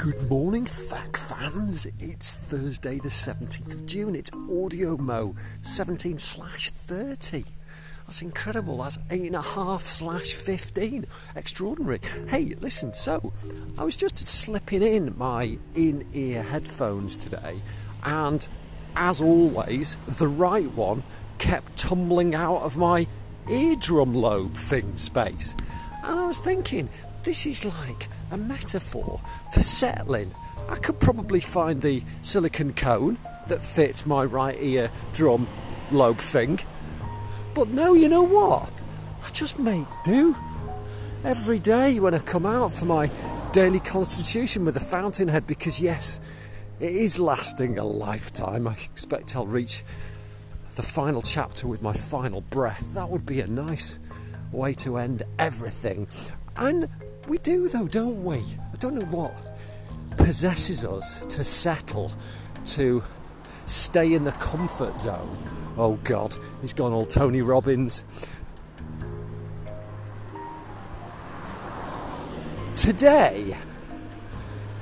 [0.00, 1.86] Good morning, Thack fans.
[1.98, 4.14] It's Thursday, the 17th of June.
[4.14, 7.44] It's Audio Mo 17 slash 30.
[8.06, 8.78] That's incredible.
[8.78, 11.04] That's 8.5 slash 15.
[11.36, 12.00] Extraordinary.
[12.28, 13.34] Hey, listen, so
[13.78, 17.60] I was just slipping in my in ear headphones today,
[18.02, 18.48] and
[18.96, 21.02] as always, the right one
[21.36, 23.06] kept tumbling out of my
[23.50, 25.54] eardrum lobe thing space.
[26.02, 26.88] And I was thinking,
[27.22, 29.20] this is like a metaphor
[29.52, 30.32] for settling.
[30.68, 35.48] I could probably find the silicon cone that fits my right ear drum
[35.90, 36.60] lobe thing.
[37.54, 38.70] But no, you know what?
[39.24, 40.36] I just make do.
[41.24, 43.10] Every day when I come out for my
[43.52, 46.20] daily constitution with the fountainhead, because yes,
[46.78, 48.68] it is lasting a lifetime.
[48.68, 49.82] I expect I'll reach
[50.76, 52.94] the final chapter with my final breath.
[52.94, 53.98] That would be a nice
[54.52, 56.06] way to end everything.
[56.56, 56.88] And
[57.28, 58.38] we do, though, don't we?
[58.38, 59.34] I don't know what
[60.16, 62.12] possesses us to settle,
[62.66, 63.02] to
[63.66, 65.36] stay in the comfort zone.
[65.76, 68.04] Oh God, he's gone all Tony Robbins.
[72.76, 73.56] Today,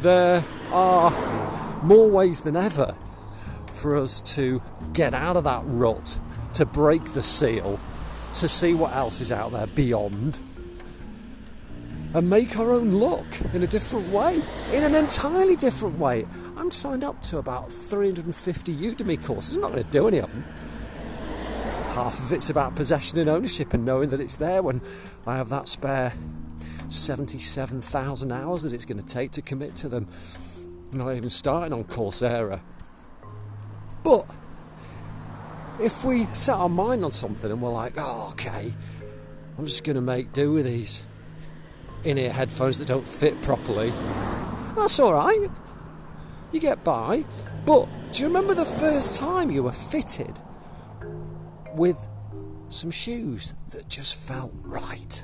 [0.00, 2.94] there are more ways than ever
[3.70, 4.60] for us to
[4.92, 6.18] get out of that rut,
[6.54, 7.78] to break the seal,
[8.34, 10.38] to see what else is out there beyond
[12.14, 14.40] and make our own luck in a different way,
[14.72, 16.26] in an entirely different way.
[16.56, 19.56] I'm signed up to about 350 Udemy courses.
[19.56, 20.44] I'm not going to do any of them.
[21.94, 24.80] Half of it's about possession and ownership and knowing that it's there when
[25.26, 26.12] I have that spare
[26.88, 30.06] 77,000 hours that it's going to take to commit to them.
[30.92, 32.60] I'm not even starting on Coursera.
[34.02, 34.26] But
[35.80, 38.72] if we set our mind on something and we're like, oh, okay,
[39.58, 41.04] I'm just going to make do with these
[42.04, 43.92] in ear headphones that don't fit properly.
[44.76, 45.50] That's alright.
[46.52, 47.24] You get by.
[47.64, 50.38] But do you remember the first time you were fitted
[51.74, 52.08] with
[52.68, 55.22] some shoes that just felt right?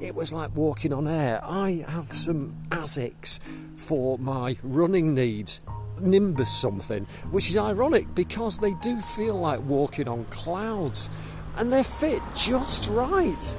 [0.00, 1.40] It was like walking on air.
[1.44, 3.40] I have some Asics
[3.78, 5.60] for my running needs,
[6.00, 11.08] Nimbus something, which is ironic because they do feel like walking on clouds
[11.56, 13.56] and they fit just right.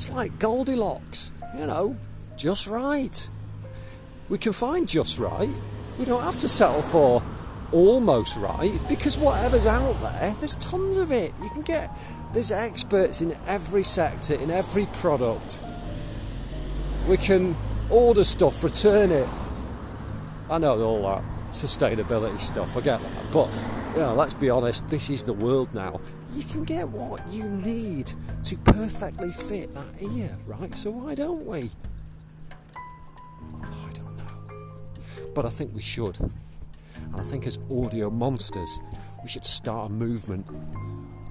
[0.00, 1.94] It's like Goldilocks, you know,
[2.34, 3.28] just right.
[4.30, 5.54] We can find just right.
[5.98, 7.22] We don't have to settle for
[7.70, 11.34] almost right because whatever's out there, there's tons of it.
[11.42, 11.94] You can get,
[12.32, 15.60] there's experts in every sector, in every product.
[17.06, 17.54] We can
[17.90, 19.28] order stuff, return it.
[20.48, 21.22] I know all that
[21.52, 23.50] sustainability stuff, I get that, but
[23.92, 26.00] you know, let's be honest, this is the world now
[26.34, 28.12] you can get what you need
[28.44, 30.74] to perfectly fit that ear, right?
[30.74, 31.70] So why don't we?
[33.62, 35.32] I don't know.
[35.34, 36.18] But I think we should.
[36.20, 38.78] And I think as audio monsters,
[39.22, 40.46] we should start a movement.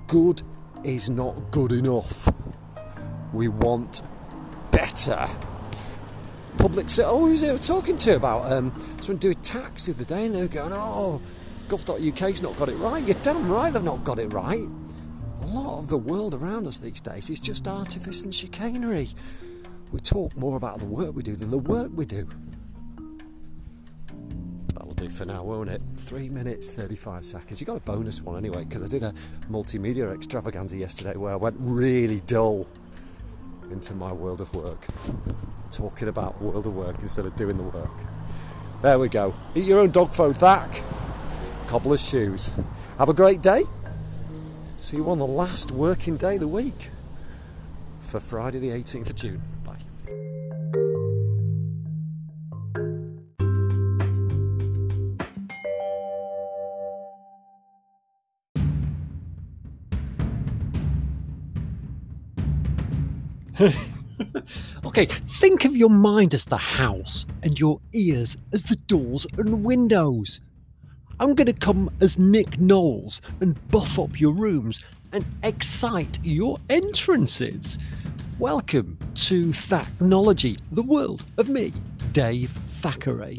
[0.07, 0.41] Good
[0.83, 2.29] is not good enough.
[3.33, 4.01] We want
[4.71, 5.27] better.
[6.57, 6.89] Public.
[6.89, 8.51] So, oh, who's were talking to about?
[8.51, 11.21] Um, someone doing tax the other day, and they were going, "Oh,
[11.69, 14.67] gov.uk's not got it right." You're damn right, they've not got it right
[15.53, 19.09] lot of the world around us these days is just artifice and chicanery.
[19.91, 22.27] We talk more about the work we do than the work we do.
[24.73, 25.81] That'll do for now, won't it?
[25.97, 27.59] Three minutes, 35 seconds.
[27.59, 29.13] You got a bonus one anyway, because I did a
[29.49, 32.67] multimedia extravaganza yesterday where I went really dull
[33.71, 34.85] into my world of work.
[35.71, 37.91] Talking about world of work instead of doing the work.
[38.81, 39.33] There we go.
[39.55, 40.83] Eat your own dog food, Thack.
[41.67, 42.51] Cobbler's shoes.
[42.97, 43.63] Have a great day.
[44.81, 46.89] See you on the last working day of the week
[47.99, 49.41] for Friday, the 18th of June.
[49.63, 49.75] Bye.
[64.85, 69.63] okay, think of your mind as the house and your ears as the doors and
[69.63, 70.39] windows.
[71.21, 76.55] I'm going to come as Nick Knowles and buff up your rooms and excite your
[76.69, 77.77] entrances.
[78.39, 81.73] Welcome to Thacknology, the world of me,
[82.13, 83.37] Dave Thackeray.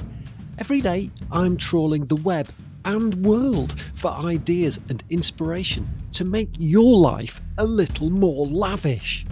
[0.58, 2.50] Every day I'm trawling the web
[2.84, 9.24] and world for ideas and inspiration to make your life a little more lavish.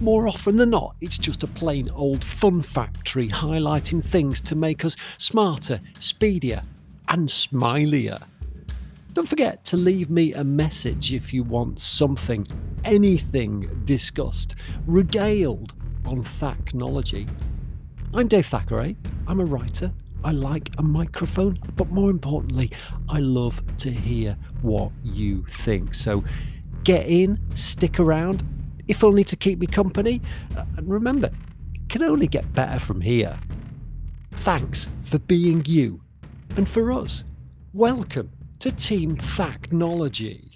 [0.00, 4.86] More often than not, it's just a plain old fun factory highlighting things to make
[4.86, 6.62] us smarter, speedier,
[7.08, 8.22] and smilier.
[9.14, 12.46] Don't forget to leave me a message if you want something,
[12.84, 14.54] anything discussed,
[14.86, 15.74] regaled
[16.06, 17.28] on Thacknology.
[18.14, 18.96] I'm Dave Thackeray.
[19.26, 19.92] I'm a writer.
[20.24, 22.70] I like a microphone, but more importantly,
[23.08, 25.94] I love to hear what you think.
[25.94, 26.24] So
[26.84, 28.44] get in, stick around,
[28.88, 30.20] if only to keep me company.
[30.56, 31.30] Uh, and remember,
[31.74, 33.38] it can only get better from here.
[34.32, 36.00] Thanks for being you.
[36.58, 37.22] And for us,
[37.72, 40.47] welcome to Team Thacknology.